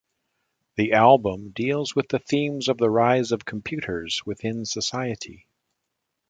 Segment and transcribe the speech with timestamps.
[0.77, 5.45] The album deals with the themes of the rise of computers within society.